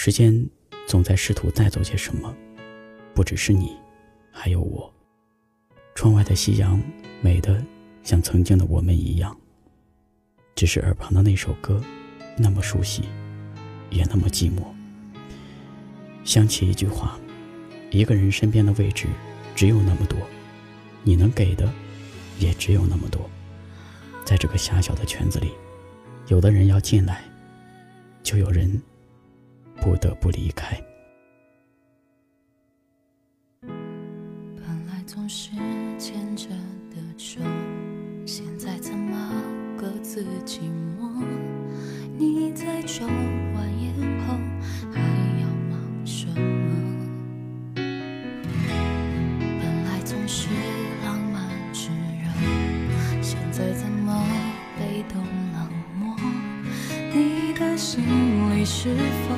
[0.00, 0.48] 时间
[0.86, 2.32] 总在试图带走些什么，
[3.16, 3.76] 不只是你，
[4.30, 4.94] 还有我。
[5.96, 6.80] 窗外的夕阳
[7.20, 7.60] 美得
[8.04, 9.36] 像曾经的我们一样，
[10.54, 11.82] 只是耳旁的那首歌
[12.36, 13.02] 那么熟悉，
[13.90, 14.62] 也那么寂寞。
[16.22, 17.18] 想起一句话：
[17.90, 19.08] 一个人身边的位置
[19.56, 20.16] 只有那么多，
[21.02, 21.68] 你能给的
[22.38, 23.28] 也只有那么多。
[24.24, 25.50] 在这个狭小的圈子里，
[26.28, 27.24] 有的人要进来，
[28.22, 28.80] 就有人。
[29.80, 30.76] 不得不离开。
[33.62, 35.50] 本来总是
[35.98, 36.48] 牵着
[36.90, 37.40] 的手，
[38.26, 39.32] 现在怎么
[39.76, 40.60] 各自寂
[40.98, 41.24] 寞？
[42.16, 43.94] 你在抽完烟
[44.26, 44.34] 后
[57.78, 58.02] 心
[58.54, 58.90] 里是
[59.28, 59.34] 否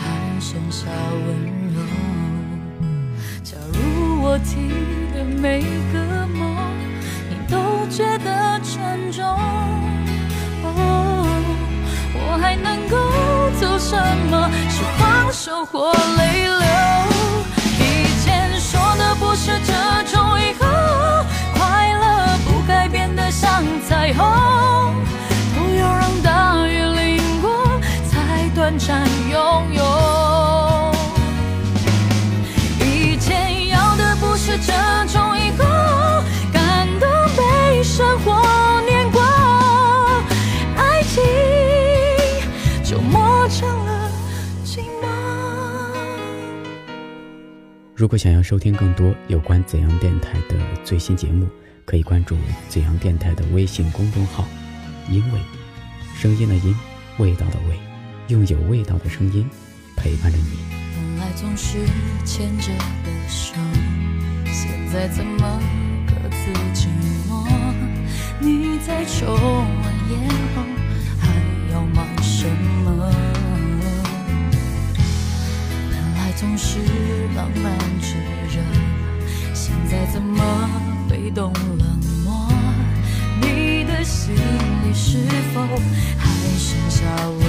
[0.00, 0.24] 还？
[0.40, 0.86] 剩下
[1.26, 1.26] 温
[1.74, 1.80] 柔。
[3.42, 4.68] 假如我提
[5.14, 6.56] 的每个梦，
[7.30, 9.24] 你都觉得沉重，
[10.62, 11.26] 哦
[12.14, 12.96] 我还能够
[13.58, 13.96] 做什
[14.30, 14.50] 么？
[14.68, 16.63] 是放手或泪流？
[28.84, 29.82] 才短暂拥有。
[34.46, 34.72] 这
[35.08, 35.64] 种以后，
[36.52, 39.20] 感动、悲伤或念挂，
[40.76, 41.22] 爱情
[42.84, 44.08] 就磨成了
[44.64, 45.08] 寂寞。
[47.96, 51.48] 如果想要收听更多有关怎样电台的最新节目，
[51.84, 52.36] 可以关注
[52.68, 54.44] 怎样电台的微信公众号
[55.10, 55.40] “因为
[56.16, 56.76] 声音的音，
[57.18, 57.76] 味道的味，
[58.28, 59.48] 用有味道的声音
[59.96, 60.58] 陪伴着你。
[60.96, 61.78] 本来总是
[62.24, 62.68] 牵着
[63.04, 63.54] 的手。
[64.46, 65.60] 现在怎么
[66.06, 66.86] 各自寂
[67.28, 67.46] 寞？
[68.40, 69.44] 你在抽完
[70.10, 70.62] 烟后
[71.18, 71.28] 还
[71.72, 72.48] 要忙什
[72.84, 73.12] 么？
[75.90, 76.78] 本来总是
[77.36, 78.16] 浪漫炙
[78.48, 78.62] 热，
[79.52, 80.42] 现在怎么
[81.10, 82.48] 被动冷漠？
[83.40, 85.18] 你的心里是
[85.52, 85.60] 否
[86.16, 87.40] 还剩下温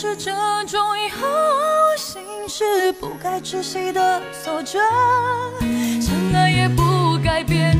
[0.00, 0.30] 是这
[0.68, 1.26] 种以后
[1.96, 4.78] 心事不该窒息的锁折，
[6.00, 7.76] 相爱也不该变。